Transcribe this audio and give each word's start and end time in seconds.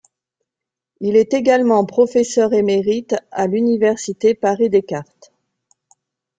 Il 0.99 1.15
est 1.15 1.35
également 1.35 1.85
professeur 1.85 2.53
émérite 2.53 3.15
à 3.29 3.45
l'université 3.45 4.33
Paris-Descartes. 4.33 5.31